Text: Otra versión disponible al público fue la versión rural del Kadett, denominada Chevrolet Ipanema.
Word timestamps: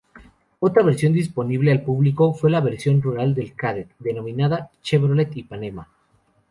Otra 0.59 0.81
versión 0.81 1.13
disponible 1.13 1.71
al 1.71 1.83
público 1.83 2.33
fue 2.33 2.49
la 2.49 2.59
versión 2.59 3.03
rural 3.03 3.35
del 3.35 3.53
Kadett, 3.53 3.91
denominada 3.99 4.71
Chevrolet 4.81 5.29
Ipanema. 5.37 5.89